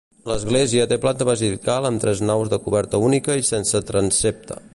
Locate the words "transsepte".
3.93-4.61